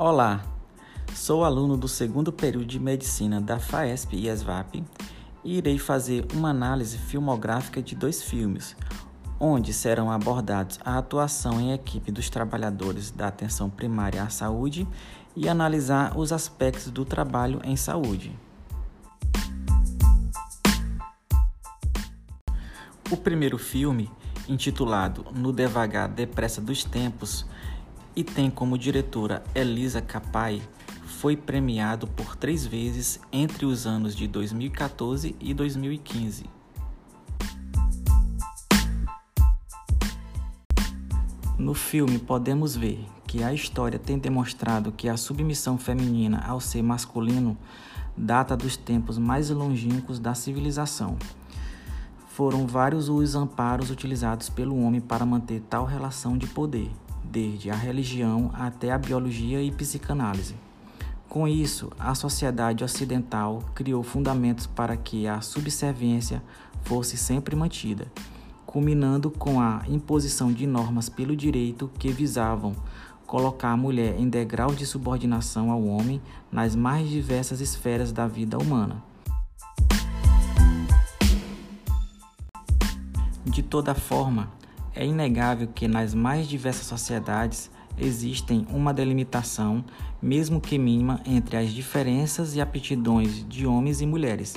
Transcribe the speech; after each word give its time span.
Olá, 0.00 0.44
sou 1.12 1.42
aluno 1.42 1.76
do 1.76 1.88
segundo 1.88 2.32
período 2.32 2.66
de 2.66 2.78
Medicina 2.78 3.40
da 3.40 3.58
FAESP 3.58 4.14
e 4.14 4.28
ESVAP 4.28 4.84
e 5.42 5.58
irei 5.58 5.76
fazer 5.76 6.24
uma 6.34 6.50
análise 6.50 6.96
filmográfica 6.96 7.82
de 7.82 7.96
dois 7.96 8.22
filmes, 8.22 8.76
onde 9.40 9.72
serão 9.72 10.08
abordados 10.08 10.78
a 10.84 10.98
atuação 10.98 11.60
em 11.60 11.72
equipe 11.72 12.12
dos 12.12 12.30
trabalhadores 12.30 13.10
da 13.10 13.26
atenção 13.26 13.68
primária 13.68 14.22
à 14.22 14.28
saúde 14.28 14.86
e 15.34 15.48
analisar 15.48 16.16
os 16.16 16.32
aspectos 16.32 16.92
do 16.92 17.04
trabalho 17.04 17.60
em 17.64 17.74
saúde. 17.74 18.38
O 23.10 23.16
primeiro 23.16 23.58
filme, 23.58 24.08
intitulado 24.48 25.26
No 25.34 25.52
Devagar 25.52 26.08
Depressa 26.08 26.60
dos 26.60 26.84
Tempos, 26.84 27.44
e 28.18 28.24
tem 28.24 28.50
como 28.50 28.76
diretora 28.76 29.44
Elisa 29.54 30.02
Capai, 30.02 30.60
foi 31.06 31.36
premiado 31.36 32.08
por 32.08 32.34
três 32.34 32.66
vezes 32.66 33.20
entre 33.30 33.64
os 33.64 33.86
anos 33.86 34.12
de 34.12 34.26
2014 34.26 35.36
e 35.38 35.54
2015. 35.54 36.46
No 41.56 41.74
filme 41.74 42.18
podemos 42.18 42.74
ver 42.74 43.06
que 43.24 43.44
a 43.44 43.54
história 43.54 44.00
tem 44.00 44.18
demonstrado 44.18 44.90
que 44.90 45.08
a 45.08 45.16
submissão 45.16 45.78
feminina 45.78 46.44
ao 46.44 46.60
ser 46.60 46.82
masculino 46.82 47.56
data 48.16 48.56
dos 48.56 48.76
tempos 48.76 49.16
mais 49.16 49.48
longínquos 49.48 50.18
da 50.18 50.34
civilização. 50.34 51.16
Foram 52.30 52.66
vários 52.66 53.08
os 53.08 53.36
amparos 53.36 53.92
utilizados 53.92 54.48
pelo 54.48 54.76
homem 54.82 55.00
para 55.00 55.24
manter 55.24 55.60
tal 55.70 55.84
relação 55.84 56.36
de 56.36 56.48
poder, 56.48 56.90
desde 57.30 57.70
a 57.70 57.74
religião 57.74 58.50
até 58.54 58.90
a 58.90 58.98
biologia 58.98 59.62
e 59.62 59.70
psicanálise. 59.70 60.54
Com 61.28 61.46
isso, 61.46 61.92
a 61.98 62.14
sociedade 62.14 62.82
ocidental 62.82 63.62
criou 63.74 64.02
fundamentos 64.02 64.66
para 64.66 64.96
que 64.96 65.28
a 65.28 65.40
subserviência 65.42 66.42
fosse 66.84 67.18
sempre 67.18 67.54
mantida, 67.54 68.10
culminando 68.64 69.30
com 69.30 69.60
a 69.60 69.82
imposição 69.88 70.50
de 70.50 70.66
normas 70.66 71.08
pelo 71.08 71.36
direito 71.36 71.90
que 71.98 72.08
visavam 72.08 72.74
colocar 73.26 73.72
a 73.72 73.76
mulher 73.76 74.18
em 74.18 74.26
degrau 74.26 74.74
de 74.74 74.86
subordinação 74.86 75.70
ao 75.70 75.84
homem 75.84 76.18
nas 76.50 76.74
mais 76.74 77.06
diversas 77.10 77.60
esferas 77.60 78.10
da 78.10 78.26
vida 78.26 78.56
humana. 78.56 79.04
De 83.44 83.62
toda 83.62 83.94
forma, 83.94 84.50
é 84.94 85.04
inegável 85.04 85.68
que 85.68 85.86
nas 85.86 86.14
mais 86.14 86.48
diversas 86.48 86.86
sociedades 86.86 87.70
existem 87.96 88.66
uma 88.70 88.94
delimitação, 88.94 89.84
mesmo 90.20 90.60
que 90.60 90.78
mínima, 90.78 91.20
entre 91.26 91.56
as 91.56 91.70
diferenças 91.70 92.54
e 92.54 92.60
aptidões 92.60 93.44
de 93.48 93.66
homens 93.66 94.00
e 94.00 94.06
mulheres. 94.06 94.54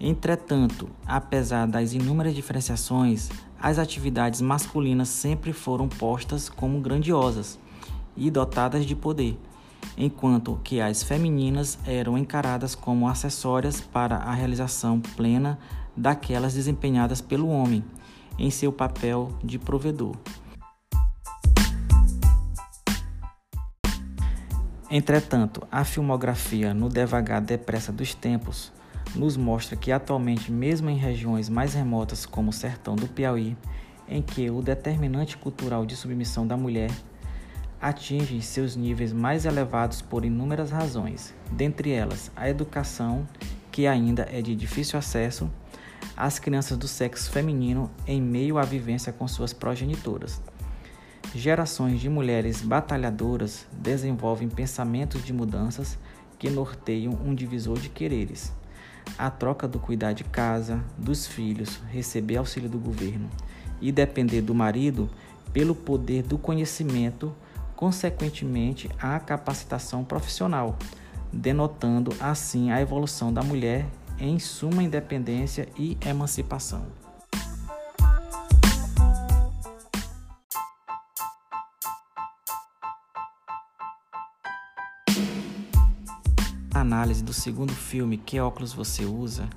Entretanto, 0.00 0.88
apesar 1.06 1.66
das 1.66 1.92
inúmeras 1.92 2.34
diferenciações, 2.34 3.30
as 3.60 3.78
atividades 3.78 4.40
masculinas 4.40 5.08
sempre 5.08 5.52
foram 5.52 5.88
postas 5.88 6.48
como 6.48 6.80
grandiosas 6.80 7.58
e 8.16 8.30
dotadas 8.30 8.84
de 8.84 8.96
poder, 8.96 9.38
enquanto 9.96 10.58
que 10.64 10.80
as 10.80 11.02
femininas 11.02 11.78
eram 11.86 12.18
encaradas 12.18 12.74
como 12.74 13.08
acessórias 13.08 13.80
para 13.80 14.16
a 14.16 14.32
realização 14.32 15.00
plena 15.00 15.58
daquelas 15.96 16.54
desempenhadas 16.54 17.20
pelo 17.20 17.48
homem 17.48 17.84
em 18.38 18.50
seu 18.50 18.72
papel 18.72 19.36
de 19.42 19.58
provedor. 19.58 20.16
Entretanto, 24.90 25.66
a 25.72 25.84
filmografia 25.84 26.74
no 26.74 26.88
devagar 26.88 27.40
depressa 27.40 27.90
dos 27.90 28.14
tempos 28.14 28.70
nos 29.14 29.36
mostra 29.36 29.74
que 29.76 29.90
atualmente, 29.90 30.52
mesmo 30.52 30.90
em 30.90 30.96
regiões 30.96 31.48
mais 31.48 31.74
remotas 31.74 32.26
como 32.26 32.50
o 32.50 32.52
sertão 32.52 32.94
do 32.94 33.08
Piauí, 33.08 33.56
em 34.08 34.20
que 34.20 34.50
o 34.50 34.60
determinante 34.60 35.36
cultural 35.36 35.86
de 35.86 35.96
submissão 35.96 36.46
da 36.46 36.56
mulher 36.56 36.90
atinge 37.80 38.40
seus 38.42 38.76
níveis 38.76 39.12
mais 39.12 39.44
elevados 39.44 40.02
por 40.02 40.24
inúmeras 40.24 40.70
razões, 40.70 41.34
dentre 41.50 41.90
elas 41.90 42.30
a 42.36 42.48
educação, 42.48 43.26
que 43.70 43.86
ainda 43.86 44.28
é 44.30 44.40
de 44.40 44.54
difícil 44.54 44.98
acesso, 44.98 45.50
as 46.22 46.38
crianças 46.38 46.78
do 46.78 46.86
sexo 46.86 47.32
feminino 47.32 47.90
em 48.06 48.22
meio 48.22 48.56
à 48.56 48.62
vivência 48.62 49.12
com 49.12 49.26
suas 49.26 49.52
progenitoras. 49.52 50.40
Gerações 51.34 52.00
de 52.00 52.08
mulheres 52.08 52.62
batalhadoras 52.62 53.66
desenvolvem 53.72 54.48
pensamentos 54.48 55.24
de 55.24 55.32
mudanças 55.32 55.98
que 56.38 56.48
norteiam 56.48 57.12
um 57.26 57.34
divisor 57.34 57.76
de 57.76 57.88
quereres. 57.88 58.52
A 59.18 59.30
troca 59.30 59.66
do 59.66 59.80
cuidar 59.80 60.12
de 60.12 60.22
casa, 60.22 60.80
dos 60.96 61.26
filhos, 61.26 61.80
receber 61.90 62.36
auxílio 62.36 62.68
do 62.68 62.78
governo 62.78 63.28
e 63.80 63.90
depender 63.90 64.42
do 64.42 64.54
marido 64.54 65.10
pelo 65.52 65.74
poder 65.74 66.22
do 66.22 66.38
conhecimento, 66.38 67.34
consequentemente 67.74 68.88
a 69.00 69.18
capacitação 69.18 70.04
profissional, 70.04 70.78
denotando 71.32 72.14
assim 72.20 72.70
a 72.70 72.80
evolução 72.80 73.32
da 73.32 73.42
mulher 73.42 73.88
em 74.22 74.38
suma 74.38 74.84
independência 74.84 75.68
e 75.76 75.98
emancipação. 76.06 76.86
Análise 86.72 87.24
do 87.24 87.32
segundo 87.32 87.72
filme 87.72 88.16
Que 88.16 88.38
óculos 88.38 88.72
você 88.72 89.04
usa? 89.04 89.48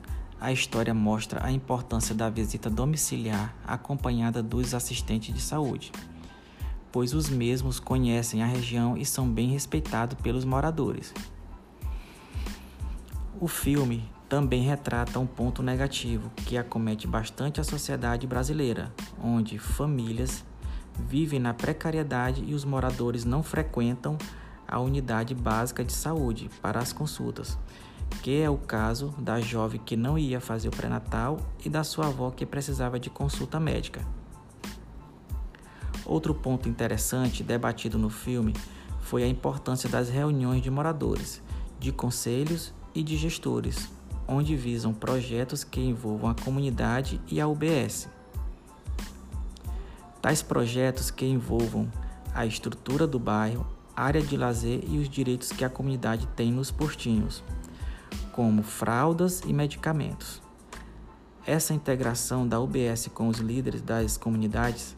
A 0.41 0.51
história 0.51 0.95
mostra 0.95 1.45
a 1.45 1.51
importância 1.51 2.15
da 2.15 2.27
visita 2.27 2.67
domiciliar 2.67 3.55
acompanhada 3.67 4.41
dos 4.41 4.73
assistentes 4.73 5.33
de 5.33 5.41
saúde, 5.41 5.91
pois 6.91 7.13
os 7.13 7.29
mesmos 7.29 7.79
conhecem 7.79 8.41
a 8.41 8.47
região 8.47 8.97
e 8.97 9.05
são 9.05 9.29
bem 9.29 9.47
respeitados 9.49 10.17
pelos 10.21 10.43
moradores. 10.43 11.13
O 13.39 13.47
filme 13.47 14.14
também 14.35 14.63
retrata 14.63 15.17
um 15.17 15.25
ponto 15.25 15.63
negativo 15.63 16.29
que 16.35 16.57
acomete 16.57 17.07
bastante 17.07 17.61
a 17.61 17.63
sociedade 17.63 18.27
brasileira, 18.27 18.93
onde 19.23 19.57
famílias 19.57 20.43
vivem 21.07 21.39
na 21.39 21.53
precariedade 21.53 22.43
e 22.43 22.53
os 22.53 22.65
moradores 22.65 23.23
não 23.23 23.41
frequentam 23.41 24.17
a 24.67 24.77
unidade 24.77 25.33
básica 25.33 25.85
de 25.85 25.93
saúde 25.93 26.49
para 26.61 26.81
as 26.81 26.91
consultas, 26.91 27.57
que 28.21 28.41
é 28.41 28.49
o 28.49 28.57
caso 28.57 29.15
da 29.17 29.39
jovem 29.39 29.79
que 29.79 29.95
não 29.95 30.17
ia 30.17 30.41
fazer 30.41 30.67
o 30.67 30.71
pré-natal 30.71 31.39
e 31.63 31.69
da 31.69 31.85
sua 31.85 32.07
avó 32.07 32.29
que 32.29 32.45
precisava 32.45 32.99
de 32.99 33.09
consulta 33.09 33.57
médica. 33.57 34.05
Outro 36.05 36.35
ponto 36.35 36.67
interessante 36.67 37.41
debatido 37.41 37.97
no 37.97 38.09
filme 38.09 38.53
foi 38.99 39.23
a 39.23 39.29
importância 39.29 39.87
das 39.87 40.09
reuniões 40.09 40.61
de 40.61 40.69
moradores, 40.69 41.41
de 41.79 41.93
conselhos 41.93 42.73
e 42.93 43.01
de 43.01 43.15
gestores, 43.15 43.95
onde 44.27 44.55
visam 44.55 44.93
projetos 44.93 45.63
que 45.63 45.79
envolvam 45.79 46.29
a 46.29 46.35
comunidade 46.35 47.21
e 47.27 47.39
a 47.39 47.47
UBS. 47.47 48.09
Tais 50.21 50.41
projetos 50.41 51.11
que 51.11 51.25
envolvam 51.25 51.89
a 52.33 52.45
estrutura 52.45 53.05
do 53.05 53.19
bairro, 53.19 53.65
área 53.95 54.21
de 54.21 54.35
lazer 54.35 54.83
e 54.87 54.97
os 54.97 55.07
direitos 55.07 55.51
que 55.51 55.63
a 55.63 55.69
comunidade 55.69 56.27
tem 56.35 56.51
nos 56.51 56.71
postinhos, 56.71 57.43
como 58.31 58.63
fraldas 58.63 59.41
e 59.45 59.53
medicamentos. 59.53 60.41
Essa 61.45 61.73
integração 61.73 62.47
da 62.47 62.59
UBS 62.59 63.07
com 63.13 63.27
os 63.27 63.37
líderes 63.37 63.81
das 63.81 64.17
comunidades 64.17 64.95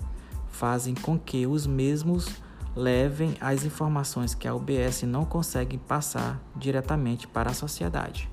fazem 0.47 0.95
com 0.95 1.19
que 1.19 1.45
os 1.45 1.67
mesmos 1.67 2.27
levem 2.75 3.35
as 3.41 3.65
informações 3.65 4.33
que 4.33 4.47
a 4.47 4.55
UBS 4.55 5.03
não 5.03 5.25
consegue 5.25 5.77
passar 5.77 6.39
diretamente 6.55 7.27
para 7.27 7.51
a 7.51 7.53
sociedade. 7.53 8.29